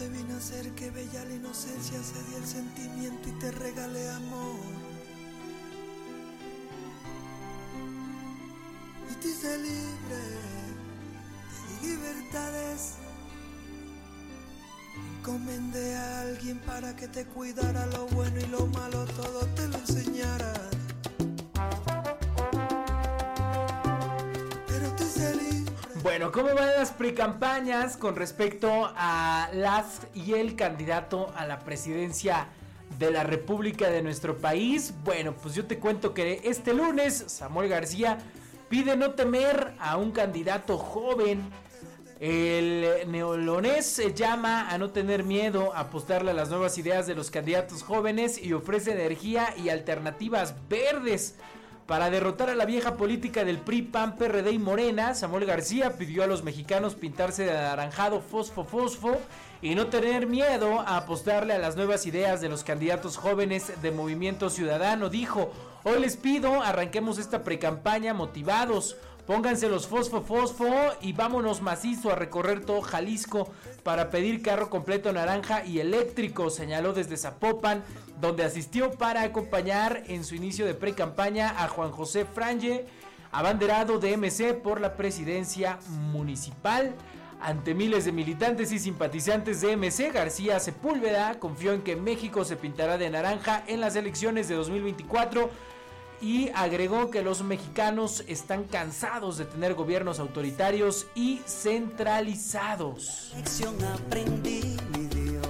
te 0.00 0.08
vine 0.08 0.32
a 0.32 0.38
hacer 0.38 0.74
que 0.74 0.90
bella 0.90 1.22
la 1.26 1.34
inocencia, 1.34 1.98
cedí 2.02 2.34
el 2.34 2.46
sentimiento 2.46 3.28
y 3.28 3.32
te 3.32 3.50
regalé 3.50 4.08
amor. 4.08 4.56
Y 9.10 9.14
te 9.20 9.28
hice 9.28 9.58
libre, 9.58 10.22
te 11.50 11.86
di 11.86 11.92
libertades. 11.92 12.94
Encomendé 15.18 15.94
a 15.94 16.20
alguien 16.22 16.58
para 16.60 16.96
que 16.96 17.06
te 17.06 17.26
cuidara 17.26 17.84
lo 17.88 18.06
bueno 18.06 18.40
y 18.40 18.46
lo 18.46 18.66
malo, 18.68 19.04
todo 19.04 19.44
te 19.54 19.68
lo 19.68 19.76
enseñara. 19.76 20.69
Bueno, 26.20 26.32
¿cómo 26.32 26.54
van 26.54 26.76
las 26.76 26.90
precampañas 26.90 27.96
con 27.96 28.14
respecto 28.14 28.92
a 28.94 29.48
las 29.54 30.02
y 30.12 30.34
el 30.34 30.54
candidato 30.54 31.32
a 31.34 31.46
la 31.46 31.60
presidencia 31.60 32.48
de 32.98 33.10
la 33.10 33.24
República 33.24 33.88
de 33.88 34.02
nuestro 34.02 34.36
país? 34.36 34.92
Bueno, 35.02 35.32
pues 35.32 35.54
yo 35.54 35.64
te 35.64 35.78
cuento 35.78 36.12
que 36.12 36.42
este 36.44 36.74
lunes 36.74 37.24
Samuel 37.28 37.70
García 37.70 38.18
pide 38.68 38.98
no 38.98 39.12
temer 39.12 39.72
a 39.78 39.96
un 39.96 40.12
candidato 40.12 40.76
joven. 40.76 41.40
El 42.20 43.10
neolonés 43.10 44.02
llama 44.14 44.68
a 44.68 44.76
no 44.76 44.90
tener 44.90 45.24
miedo, 45.24 45.74
a 45.74 45.80
apostarle 45.80 46.32
a 46.32 46.34
las 46.34 46.50
nuevas 46.50 46.76
ideas 46.76 47.06
de 47.06 47.14
los 47.14 47.30
candidatos 47.30 47.82
jóvenes 47.82 48.36
y 48.36 48.52
ofrece 48.52 48.92
energía 48.92 49.54
y 49.56 49.70
alternativas 49.70 50.54
verdes. 50.68 51.36
Para 51.90 52.08
derrotar 52.08 52.48
a 52.48 52.54
la 52.54 52.66
vieja 52.66 52.96
política 52.96 53.44
del 53.44 53.58
PRI, 53.58 53.82
PAN, 53.82 54.14
PRD 54.14 54.52
y 54.52 54.60
Morena, 54.60 55.12
Samuel 55.12 55.44
García 55.44 55.98
pidió 55.98 56.22
a 56.22 56.28
los 56.28 56.44
mexicanos 56.44 56.94
pintarse 56.94 57.46
de 57.46 57.50
anaranjado 57.50 58.20
fosfo 58.20 58.62
fosfo 58.62 59.18
y 59.60 59.74
no 59.74 59.88
tener 59.88 60.28
miedo 60.28 60.78
a 60.78 60.98
apostarle 60.98 61.52
a 61.52 61.58
las 61.58 61.74
nuevas 61.74 62.06
ideas 62.06 62.40
de 62.40 62.48
los 62.48 62.62
candidatos 62.62 63.16
jóvenes 63.16 63.72
de 63.82 63.90
Movimiento 63.90 64.50
Ciudadano. 64.50 65.08
Dijo, 65.08 65.50
hoy 65.82 65.98
les 65.98 66.16
pido, 66.16 66.62
arranquemos 66.62 67.18
esta 67.18 67.42
precampaña 67.42 68.14
motivados. 68.14 68.94
Pónganse 69.26 69.68
los 69.68 69.86
fosfo 69.86 70.22
fosfo 70.22 70.66
y 71.00 71.12
vámonos 71.12 71.62
macizo 71.62 72.10
a 72.10 72.14
recorrer 72.14 72.64
todo 72.64 72.80
Jalisco 72.80 73.50
para 73.82 74.10
pedir 74.10 74.42
carro 74.42 74.70
completo 74.70 75.12
naranja 75.12 75.64
y 75.64 75.78
eléctrico, 75.78 76.50
señaló 76.50 76.92
desde 76.92 77.16
Zapopan, 77.16 77.84
donde 78.20 78.44
asistió 78.44 78.90
para 78.92 79.22
acompañar 79.22 80.02
en 80.06 80.24
su 80.24 80.34
inicio 80.34 80.66
de 80.66 80.74
pre-campaña 80.74 81.54
a 81.62 81.68
Juan 81.68 81.92
José 81.92 82.24
Franje, 82.24 82.86
abanderado 83.30 83.98
de 83.98 84.16
MC 84.16 84.54
por 84.54 84.80
la 84.80 84.96
presidencia 84.96 85.78
municipal. 85.88 86.94
Ante 87.40 87.72
miles 87.72 88.04
de 88.04 88.12
militantes 88.12 88.70
y 88.70 88.78
simpatizantes 88.78 89.62
de 89.62 89.74
MC, 89.76 90.12
García 90.12 90.60
Sepúlveda 90.60 91.38
confió 91.38 91.72
en 91.72 91.80
que 91.80 91.96
México 91.96 92.44
se 92.44 92.56
pintará 92.56 92.98
de 92.98 93.08
naranja 93.08 93.64
en 93.66 93.80
las 93.80 93.96
elecciones 93.96 94.48
de 94.48 94.56
2024 94.56 95.48
y 96.20 96.50
agregó 96.54 97.10
que 97.10 97.22
los 97.22 97.42
mexicanos 97.42 98.24
están 98.26 98.64
cansados 98.64 99.38
de 99.38 99.46
tener 99.46 99.74
gobiernos 99.74 100.18
autoritarios 100.18 101.06
y 101.14 101.40
centralizados. 101.46 103.32
Lección 103.36 103.76
aprendí, 103.84 104.76
mi 104.92 105.06
Dios. 105.06 105.46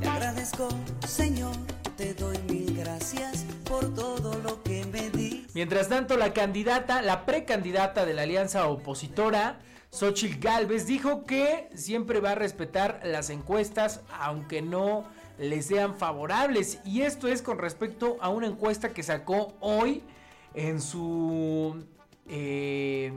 Te 0.00 0.08
agradezco, 0.08 0.68
Señor, 1.06 1.56
te 1.96 2.14
doy 2.14 2.38
mil 2.48 2.76
gracias 2.76 3.44
por 3.64 3.94
todo 3.94 4.34
lo 4.42 4.62
que 4.62 4.84
me 4.86 5.10
di. 5.10 5.46
Mientras 5.54 5.88
tanto, 5.88 6.16
la 6.16 6.32
candidata, 6.32 7.00
la 7.02 7.24
precandidata 7.24 8.04
de 8.04 8.14
la 8.14 8.22
alianza 8.22 8.68
opositora, 8.68 9.58
Xochitl 9.90 10.38
Galvez, 10.38 10.86
dijo 10.86 11.24
que 11.24 11.68
siempre 11.74 12.20
va 12.20 12.32
a 12.32 12.34
respetar 12.34 13.00
las 13.04 13.28
encuestas, 13.30 14.00
aunque 14.18 14.62
no 14.62 15.04
le 15.42 15.60
sean 15.60 15.96
favorables. 15.96 16.78
Y 16.84 17.02
esto 17.02 17.28
es 17.28 17.42
con 17.42 17.58
respecto 17.58 18.16
a 18.20 18.28
una 18.28 18.46
encuesta 18.46 18.92
que 18.94 19.02
sacó 19.02 19.54
hoy 19.60 20.02
en 20.54 20.80
su 20.80 21.84
eh, 22.28 23.12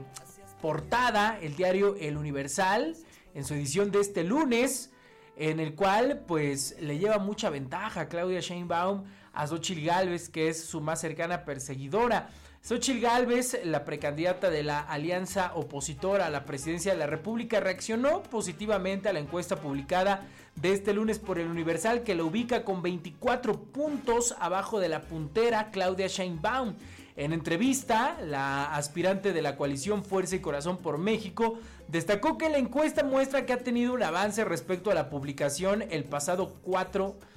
portada 0.60 1.38
el 1.40 1.56
diario 1.56 1.96
El 1.96 2.16
Universal, 2.16 2.96
en 3.34 3.44
su 3.44 3.54
edición 3.54 3.90
de 3.90 4.00
este 4.00 4.24
lunes, 4.24 4.90
en 5.36 5.60
el 5.60 5.74
cual 5.74 6.24
pues 6.26 6.76
le 6.80 6.98
lleva 6.98 7.18
mucha 7.18 7.50
ventaja 7.50 8.02
a 8.02 8.08
Claudia 8.08 8.40
Sheinbaum 8.40 9.04
a 9.32 9.46
Xochitl 9.46 9.84
Galvez, 9.84 10.28
que 10.28 10.48
es 10.48 10.64
su 10.64 10.80
más 10.80 11.00
cercana 11.00 11.44
perseguidora. 11.44 12.30
Xochitl 12.66 12.98
Galvez, 13.00 13.60
la 13.64 13.84
precandidata 13.84 14.50
de 14.50 14.64
la 14.64 14.80
alianza 14.80 15.52
opositora 15.54 16.26
a 16.26 16.30
la 16.30 16.44
presidencia 16.44 16.90
de 16.90 16.98
la 16.98 17.06
República, 17.06 17.60
reaccionó 17.60 18.24
positivamente 18.24 19.08
a 19.08 19.12
la 19.12 19.20
encuesta 19.20 19.54
publicada 19.54 20.26
de 20.56 20.72
este 20.72 20.92
lunes 20.92 21.20
por 21.20 21.38
el 21.38 21.46
Universal 21.46 22.02
que 22.02 22.16
lo 22.16 22.26
ubica 22.26 22.64
con 22.64 22.82
24 22.82 23.54
puntos 23.66 24.34
abajo 24.40 24.80
de 24.80 24.88
la 24.88 25.02
puntera 25.02 25.70
Claudia 25.70 26.08
Sheinbaum. 26.08 26.74
En 27.14 27.32
entrevista, 27.32 28.18
la 28.20 28.74
aspirante 28.74 29.32
de 29.32 29.42
la 29.42 29.54
coalición 29.54 30.04
Fuerza 30.04 30.34
y 30.34 30.40
Corazón 30.40 30.78
por 30.78 30.98
México 30.98 31.60
destacó 31.86 32.36
que 32.36 32.48
la 32.48 32.58
encuesta 32.58 33.04
muestra 33.04 33.46
que 33.46 33.52
ha 33.52 33.58
tenido 33.58 33.94
un 33.94 34.02
avance 34.02 34.44
respecto 34.44 34.90
a 34.90 34.94
la 34.94 35.08
publicación 35.08 35.84
el 35.88 36.02
pasado 36.02 36.56
4 36.64 37.14
de 37.14 37.35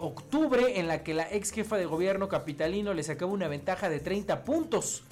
octubre 0.00 0.78
en 0.78 0.88
la 0.88 1.02
que 1.02 1.14
la 1.14 1.30
ex 1.32 1.50
jefa 1.50 1.76
de 1.76 1.86
gobierno 1.86 2.28
capitalino 2.28 2.94
le 2.94 3.02
sacaba 3.02 3.32
una 3.32 3.48
ventaja 3.48 3.88
de 3.88 4.00
30 4.00 4.44
puntos. 4.44 5.04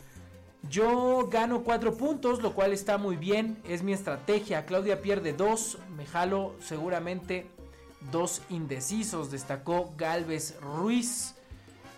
Yo 0.71 1.29
gano 1.31 1.63
4 1.63 1.95
puntos, 1.97 2.43
lo 2.43 2.55
cual 2.55 2.73
está 2.73 2.97
muy 2.97 3.17
bien, 3.17 3.59
es 3.69 3.83
mi 3.83 3.93
estrategia. 3.93 4.65
Claudia 4.65 5.03
pierde 5.03 5.33
2, 5.33 5.79
me 5.97 6.07
jalo 6.07 6.55
seguramente 6.61 7.47
dos 8.11 8.43
indecisos, 8.51 9.31
destacó 9.31 9.93
Galvez 9.97 10.59
Ruiz. 10.61 11.35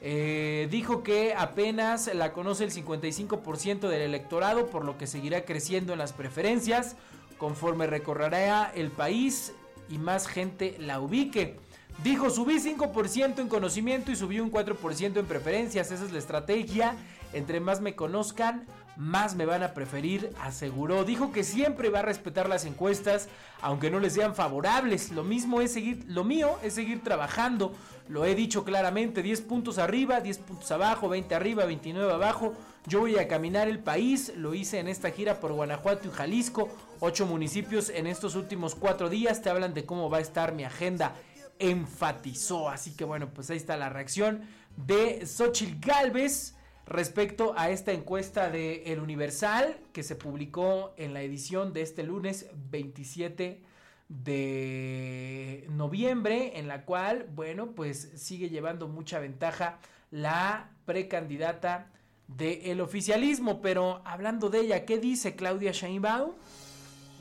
Eh, 0.02 0.68
dijo 0.70 1.02
que 1.02 1.34
apenas 1.34 2.12
la 2.14 2.32
conoce 2.32 2.64
el 2.64 2.72
55% 2.72 3.88
del 3.88 4.02
electorado, 4.02 4.66
por 4.66 4.84
lo 4.84 4.98
que 4.98 5.06
seguirá 5.06 5.44
creciendo 5.44 5.92
en 5.92 5.98
las 5.98 6.12
preferencias 6.12 6.96
conforme 7.38 7.86
recorrerá 7.86 8.70
el 8.74 8.90
país 8.90 9.52
y 9.88 9.98
más 9.98 10.26
gente 10.26 10.76
la 10.78 11.00
ubique. 11.00 11.56
Dijo, 12.04 12.28
subí 12.28 12.60
5% 12.60 13.38
en 13.38 13.48
conocimiento 13.48 14.12
y 14.12 14.16
subí 14.16 14.38
un 14.38 14.52
4% 14.52 15.18
en 15.18 15.26
preferencias. 15.26 15.90
Esa 15.90 16.04
es 16.04 16.12
la 16.12 16.18
estrategia. 16.18 16.94
Entre 17.32 17.58
más 17.58 17.80
me 17.80 17.94
conozcan, 17.94 18.66
más 18.96 19.34
me 19.34 19.46
van 19.46 19.62
a 19.62 19.72
preferir, 19.72 20.30
aseguró. 20.40 21.04
Dijo 21.04 21.32
que 21.32 21.42
siempre 21.42 21.88
va 21.88 22.00
a 22.00 22.02
respetar 22.02 22.48
las 22.48 22.64
encuestas, 22.66 23.28
aunque 23.60 23.90
no 23.90 23.98
les 23.98 24.12
sean 24.12 24.34
favorables. 24.34 25.10
Lo 25.10 25.24
mismo 25.24 25.60
es 25.60 25.72
seguir, 25.72 26.04
lo 26.06 26.22
mío 26.22 26.58
es 26.62 26.74
seguir 26.74 27.02
trabajando. 27.02 27.72
Lo 28.08 28.24
he 28.24 28.34
dicho 28.34 28.62
claramente, 28.62 29.22
10 29.22 29.40
puntos 29.42 29.78
arriba, 29.78 30.20
10 30.20 30.38
puntos 30.38 30.70
abajo, 30.70 31.08
20 31.08 31.34
arriba, 31.34 31.64
29 31.64 32.12
abajo. 32.12 32.54
Yo 32.86 33.00
voy 33.00 33.18
a 33.18 33.26
caminar 33.26 33.68
el 33.68 33.80
país, 33.80 34.32
lo 34.36 34.54
hice 34.54 34.78
en 34.78 34.86
esta 34.86 35.10
gira 35.10 35.40
por 35.40 35.52
Guanajuato 35.52 36.06
y 36.06 36.12
Jalisco, 36.12 36.68
ocho 37.00 37.26
municipios 37.26 37.88
en 37.88 38.06
estos 38.06 38.36
últimos 38.36 38.74
cuatro 38.74 39.08
días. 39.08 39.42
Te 39.42 39.50
hablan 39.50 39.74
de 39.74 39.84
cómo 39.84 40.08
va 40.08 40.18
a 40.18 40.20
estar 40.20 40.52
mi 40.52 40.62
agenda 40.62 41.14
enfatizó. 41.58 42.68
Así 42.68 42.96
que 42.96 43.04
bueno, 43.04 43.30
pues 43.32 43.50
ahí 43.50 43.56
está 43.56 43.76
la 43.76 43.88
reacción 43.88 44.42
de 44.76 45.26
Xochitl 45.26 45.78
Galvez 45.80 46.54
respecto 46.86 47.54
a 47.56 47.70
esta 47.70 47.92
encuesta 47.92 48.48
de 48.48 48.84
El 48.92 49.00
Universal 49.00 49.76
que 49.92 50.02
se 50.02 50.14
publicó 50.14 50.94
en 50.96 51.14
la 51.14 51.22
edición 51.22 51.72
de 51.72 51.82
este 51.82 52.04
lunes 52.04 52.46
27 52.70 53.62
de 54.08 55.66
noviembre, 55.70 56.58
en 56.58 56.68
la 56.68 56.84
cual, 56.84 57.26
bueno, 57.34 57.72
pues 57.72 58.12
sigue 58.16 58.48
llevando 58.48 58.86
mucha 58.86 59.18
ventaja 59.18 59.78
la 60.12 60.70
precandidata 60.84 61.90
del 62.28 62.80
oficialismo. 62.80 63.60
Pero 63.60 64.02
hablando 64.04 64.48
de 64.48 64.60
ella, 64.60 64.84
¿qué 64.84 64.98
dice 64.98 65.34
Claudia 65.34 65.72
Sheinbaum? 65.72 66.32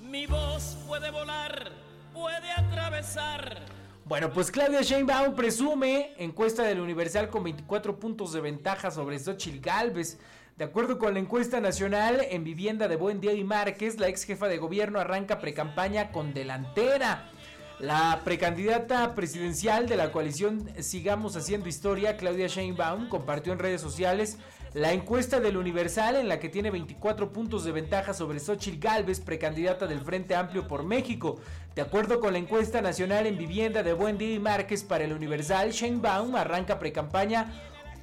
Mi 0.04 0.28
voz 0.28 0.78
puede 0.88 1.10
volar, 1.10 1.72
puede 2.14 2.52
atravesar 2.52 3.85
bueno, 4.06 4.32
pues 4.32 4.52
Claudia 4.52 4.84
Sheinbaum 4.84 5.34
presume 5.34 6.14
encuesta 6.18 6.62
del 6.62 6.80
Universal 6.80 7.28
con 7.30 7.44
24 7.44 8.00
puntos 8.00 8.34
de 8.34 8.42
ventaja 8.42 8.92
sobre 8.92 9.18
Xochitl 9.18 9.60
Galvez. 9.60 10.20
De 10.58 10.64
acuerdo 10.64 11.00
con 11.00 11.16
la 11.16 11.20
encuesta 11.20 11.60
nacional 11.60 12.22
en 12.30 12.44
vivienda 12.44 12.88
de 12.88 12.98
Buen 12.98 13.20
Día 13.20 13.34
y 13.34 13.44
Márquez, 13.44 14.00
la 14.00 14.08
ex 14.08 14.24
jefa 14.24 14.48
de 14.48 14.60
gobierno 14.60 15.00
arranca 15.00 15.40
precampaña 15.40 16.12
con 16.12 16.36
delantera. 16.36 17.32
La 17.80 18.22
precandidata 18.24 19.16
presidencial 19.16 19.90
de 19.90 19.98
la 19.98 20.12
coalición 20.12 20.70
Sigamos 20.82 21.36
Haciendo 21.36 21.68
Historia, 21.68 22.16
Claudia 22.16 22.46
Sheinbaum, 22.46 23.10
compartió 23.10 23.54
en 23.54 23.60
redes 23.60 23.82
sociales 23.82 24.38
la 24.76 24.92
encuesta 24.92 25.40
del 25.40 25.56
Universal 25.56 26.18
en 26.18 26.28
la 26.28 26.38
que 26.38 26.50
tiene 26.50 26.70
24 26.70 27.32
puntos 27.32 27.64
de 27.64 27.72
ventaja 27.72 28.14
sobre 28.14 28.42
Xochitl 28.42 28.78
Galvez, 28.78 29.22
precandidata 29.22 29.88
del 29.88 30.02
Frente 30.02 30.36
Amplio 30.36 30.68
por 30.68 30.84
México. 30.84 31.40
De 31.76 31.82
acuerdo 31.82 32.20
con 32.20 32.34
la 32.34 32.40
encuesta 32.40 32.82
nacional 32.82 33.26
en 33.26 33.38
vivienda 33.38 33.84
de 33.84 33.94
Buen 33.94 34.18
Día 34.18 34.36
y 34.36 34.40
Márquez 34.40 34.84
para 34.84 35.06
el 35.06 35.14
Universal, 35.14 35.72
Sheinbaum 35.72 36.36
arranca 36.36 36.78
precampaña 36.78 37.54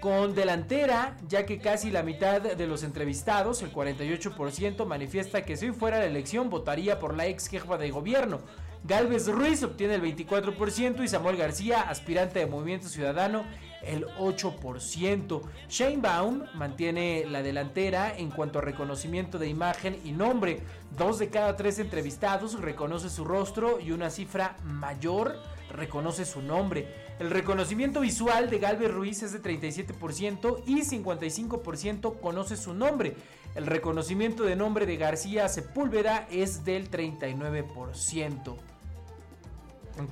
con 0.03 0.35
delantera, 0.35 1.17
ya 1.29 1.47
que 1.47 1.61
casi 1.61 1.93
la 1.93 2.03
mitad 2.03 2.43
de 2.43 2.67
los 2.67 2.83
entrevistados, 2.83 3.63
el 3.63 3.73
48%, 3.73 4.85
manifiesta 4.85 5.45
que 5.45 5.57
si 5.57 5.67
hoy 5.67 5.73
fuera 5.73 6.01
la 6.01 6.07
elección 6.07 6.51
votaría 6.51 6.99
por 6.99 7.17
la 7.17 7.29
ex 7.29 7.47
jefa 7.47 7.79
de 7.79 7.93
gobierno. 7.93 8.41
Galvez 8.83 9.29
Ruiz 9.29 9.63
obtiene 9.63 9.95
el 9.95 10.03
24% 10.03 11.05
y 11.05 11.07
Samuel 11.07 11.37
García, 11.37 11.83
aspirante 11.83 12.41
de 12.41 12.47
Movimiento 12.47 12.89
Ciudadano, 12.89 13.45
el 13.81 14.05
8%. 14.19 15.41
Shane 15.69 15.99
Baum 15.99 16.47
mantiene 16.55 17.25
la 17.29 17.45
delantera 17.45 18.13
en 18.17 18.33
cuanto 18.33 18.59
a 18.59 18.63
reconocimiento 18.63 19.39
de 19.39 19.47
imagen 19.47 20.01
y 20.05 20.11
nombre. 20.11 20.63
Dos 20.99 21.21
de 21.21 21.29
cada 21.29 21.55
tres 21.55 21.79
entrevistados 21.79 22.61
reconoce 22.61 23.09
su 23.09 23.25
rostro 23.25 23.79
y 23.79 23.93
una 23.93 24.11
cifra 24.11 24.57
mayor 24.65 25.39
reconoce 25.71 26.25
su 26.25 26.43
nombre. 26.43 27.02
El 27.19 27.31
reconocimiento 27.31 28.01
visual 28.01 28.51
de 28.51 28.59
Galvez 28.59 28.91
Ruiz 28.91 29.23
es 29.23 29.33
de 29.33 29.43
37% 29.43 30.63
y 30.67 30.81
55% 30.81 32.21
conoce 32.21 32.57
su 32.57 32.75
nombre. 32.75 33.17
El 33.55 33.67
reconocimiento 33.67 34.45
de 34.45 34.57
nombre 34.57 34.87
de 34.87 34.97
García 34.97 35.49
Sepúlveda 35.49 36.27
es 36.31 36.65
del 36.65 36.91
39%. 36.91 38.57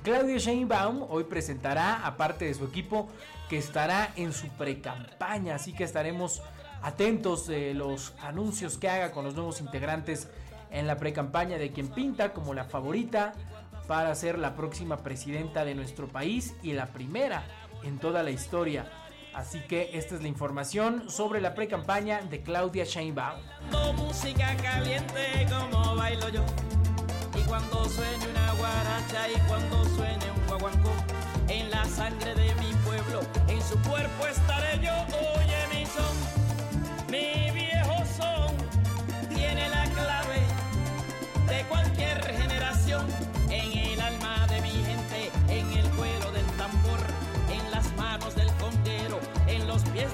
Claudia 0.03 0.37
Sheinbaum 0.37 1.05
hoy 1.09 1.23
presentará, 1.23 2.05
aparte 2.05 2.45
de 2.45 2.53
su 2.53 2.65
equipo, 2.65 3.09
que 3.49 3.57
estará 3.57 4.13
en 4.15 4.31
su 4.31 4.47
pre-campaña, 4.49 5.55
así 5.55 5.73
que 5.73 5.83
estaremos 5.83 6.41
atentos 6.81 7.47
de 7.47 7.73
los 7.73 8.13
anuncios 8.21 8.77
que 8.77 8.89
haga 8.89 9.11
con 9.11 9.25
los 9.25 9.35
nuevos 9.35 9.59
integrantes 9.59 10.27
en 10.71 10.87
la 10.87 10.97
pre-campaña 10.97 11.57
de 11.57 11.71
quien 11.71 11.89
pinta 11.89 12.33
como 12.33 12.53
la 12.53 12.63
favorita 12.63 13.33
para 13.91 14.15
ser 14.15 14.39
la 14.39 14.55
próxima 14.55 15.03
presidenta 15.03 15.65
de 15.65 15.75
nuestro 15.75 16.07
país 16.07 16.55
y 16.63 16.71
la 16.71 16.85
primera 16.85 17.43
en 17.83 17.99
toda 17.99 18.23
la 18.23 18.31
historia. 18.31 18.89
Así 19.33 19.59
que 19.59 19.89
esta 19.91 20.15
es 20.15 20.21
la 20.21 20.29
información 20.29 21.09
sobre 21.09 21.41
la 21.41 21.53
pre-campaña 21.53 22.21
de 22.21 22.41
Claudia 22.41 22.85
Sheinbaum. 22.85 23.41
música 23.97 24.55
caliente 24.63 25.45
como 25.49 25.97
bailo 25.97 26.29
yo. 26.29 26.41
Y 27.37 27.41
cuando 27.41 27.83
suene 27.89 28.27
una 28.29 28.53
guaracha 28.53 29.27
y 29.27 29.37
cuando 29.49 29.83
suene 29.83 30.31
un 30.37 30.47
guaguancó, 30.47 30.93
en 31.49 31.69
la 31.69 31.83
sangre 31.83 32.33
de 32.33 32.55
mi 32.55 32.71
pueblo, 32.85 33.19
en 33.49 33.61
su 33.61 33.77
cuerpo 33.89 34.25
estaré 34.25 34.79
yo. 34.81 34.93
Oye 35.35 35.67
mi 35.69 35.85
son, 35.85 37.11
mi 37.11 37.40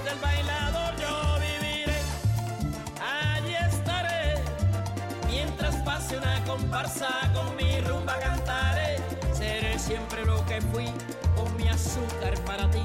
del 0.08 0.18
bailador 0.20 0.96
yo 0.96 1.38
viviré. 1.40 2.00
Allí 3.00 3.54
estaré, 3.54 4.42
mientras 5.26 5.76
pase 5.82 6.16
una 6.16 6.42
comparsa 6.44 7.08
con 7.34 7.54
mi 7.56 7.80
rumba 7.80 8.18
cantaré. 8.18 8.96
Seré 9.32 9.78
siempre 9.78 10.24
lo 10.24 10.44
que 10.46 10.60
fui, 10.60 10.86
con 11.36 11.54
mi 11.56 11.68
azúcar 11.68 12.34
para 12.46 12.70
ti, 12.70 12.82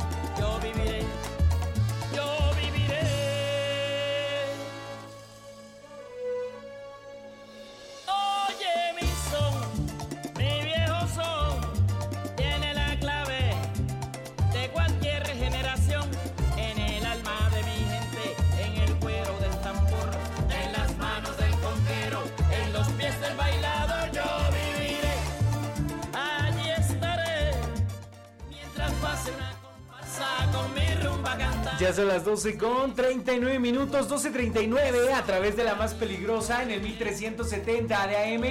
Ya 31.94 31.98
son 31.98 32.08
las 32.08 32.26
12 32.26 32.58
con 32.58 32.96
39 32.96 33.60
minutos, 33.60 34.10
12.39 34.10 35.14
a 35.14 35.22
través 35.26 35.56
de 35.56 35.64
la 35.64 35.76
más 35.76 35.94
peligrosa 35.94 36.64
en 36.64 36.72
el 36.72 36.82
1370 36.82 38.08
de 38.08 38.18
AM 38.18 38.46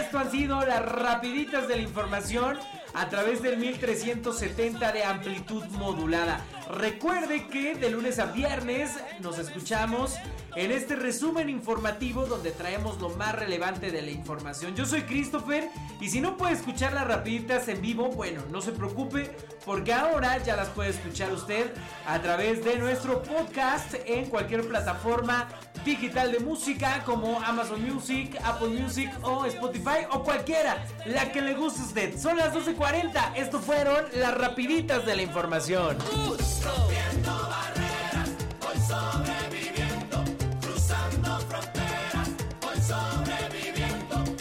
esto 0.00 0.18
han 0.18 0.30
sido 0.30 0.64
las 0.64 0.80
rapiditas 0.80 1.68
de 1.68 1.76
la 1.76 1.82
información 1.82 2.56
a 2.94 3.10
través 3.10 3.42
del 3.42 3.58
1370 3.58 4.92
de 4.92 5.04
amplitud 5.04 5.66
modulada. 5.72 6.42
Recuerde 6.68 7.46
que 7.46 7.74
de 7.74 7.88
lunes 7.88 8.18
a 8.18 8.26
viernes 8.26 8.90
nos 9.20 9.38
escuchamos 9.38 10.16
en 10.54 10.70
este 10.70 10.96
resumen 10.96 11.48
informativo 11.48 12.26
donde 12.26 12.50
traemos 12.50 13.00
lo 13.00 13.08
más 13.10 13.34
relevante 13.34 13.90
de 13.90 14.02
la 14.02 14.10
información. 14.10 14.74
Yo 14.76 14.84
soy 14.84 15.02
Christopher 15.02 15.70
y 15.98 16.10
si 16.10 16.20
no 16.20 16.36
puede 16.36 16.52
escuchar 16.52 16.92
las 16.92 17.06
rapiditas 17.06 17.68
en 17.68 17.80
vivo, 17.80 18.08
bueno, 18.08 18.42
no 18.50 18.60
se 18.60 18.72
preocupe 18.72 19.34
porque 19.64 19.94
ahora 19.94 20.42
ya 20.44 20.56
las 20.56 20.68
puede 20.68 20.90
escuchar 20.90 21.32
usted 21.32 21.72
a 22.06 22.20
través 22.20 22.62
de 22.62 22.76
nuestro 22.76 23.22
podcast 23.22 23.94
en 24.04 24.26
cualquier 24.26 24.68
plataforma 24.68 25.48
digital 25.86 26.32
de 26.32 26.40
música 26.40 27.02
como 27.04 27.40
Amazon 27.40 27.82
Music, 27.82 28.38
Apple 28.44 28.68
Music 28.68 29.10
o 29.22 29.46
Spotify 29.46 30.06
o 30.12 30.22
cualquiera, 30.22 30.84
la 31.06 31.32
que 31.32 31.40
le 31.40 31.54
guste 31.54 31.80
a 31.80 31.84
usted. 31.84 32.18
Son 32.18 32.36
las 32.36 32.52
12.40, 32.52 33.36
esto 33.36 33.58
fueron 33.58 34.04
las 34.14 34.36
rapiditas 34.36 35.06
de 35.06 35.16
la 35.16 35.22
información. 35.22 35.96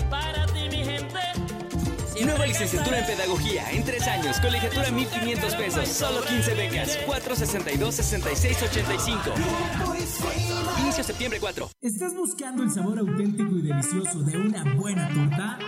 Para 0.10 0.45
ti 0.47 0.69
mi 0.69 0.84
gente. 0.84 1.19
Nueva 2.25 2.45
licenciatura 2.45 2.99
en 2.99 3.06
Pedagogía 3.06 3.71
en 3.71 3.84
tres 3.84 4.08
años, 4.08 4.39
colegiatura 4.39 4.91
1500 4.91 5.56
pesos, 5.56 5.88
solo 5.88 6.21
15 6.23 6.53
becas, 6.56 6.97
462-6685. 7.08 9.34
Inicio 10.82 11.03
septiembre 11.03 11.39
4. 11.39 11.69
¿Estás 11.82 12.15
buscando 12.15 12.63
el 12.63 12.71
sabor 12.71 12.99
auténtico 12.99 13.56
y 13.56 13.62
delicioso 13.62 14.19
de 14.21 14.38
una 14.38 14.63
buena 14.75 15.08
torta? 15.10 15.60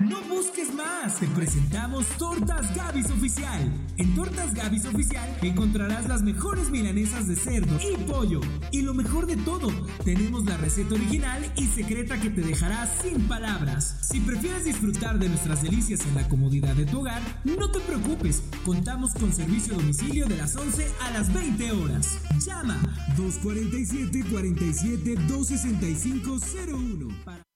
No 0.00 0.20
busques 0.22 0.74
más, 0.74 1.20
te 1.20 1.28
presentamos 1.28 2.04
Tortas 2.18 2.74
Gavis 2.74 3.08
Oficial. 3.12 3.72
En 3.96 4.12
Tortas 4.16 4.52
Gavis 4.52 4.86
Oficial 4.86 5.38
encontrarás 5.40 6.08
las 6.08 6.22
mejores 6.22 6.68
milanesas 6.68 7.28
de 7.28 7.36
cerdo 7.36 7.78
y 7.80 7.96
pollo. 7.98 8.40
Y 8.72 8.82
lo 8.82 8.92
mejor 8.92 9.26
de 9.26 9.36
todo, 9.36 9.68
tenemos 10.04 10.46
la 10.46 10.56
receta 10.56 10.96
original 10.96 11.44
y 11.56 11.66
secreta 11.66 12.20
que 12.20 12.30
te 12.30 12.40
dejará 12.40 12.88
sin 13.00 13.28
palabras. 13.28 13.98
Si 14.10 14.18
prefieres 14.18 14.64
disfrutar 14.64 15.20
de 15.20 15.28
nuestras 15.28 15.62
delicias 15.62 16.04
en 16.06 16.16
la 16.16 16.28
comodidad 16.28 16.74
de 16.74 16.86
tu 16.86 17.00
hogar, 17.00 17.22
no 17.44 17.70
te 17.70 17.78
preocupes, 17.78 18.42
contamos 18.64 19.14
con 19.14 19.32
servicio 19.32 19.74
a 19.74 19.78
domicilio 19.78 20.26
de 20.26 20.38
las 20.38 20.56
11 20.56 20.88
a 21.02 21.10
las 21.12 21.32
20 21.32 21.70
horas. 21.70 22.18
Llama 22.44 22.80
247 23.16 24.24
47 24.28 25.14
265 25.28 26.38
01 26.66 27.24
para 27.24 27.53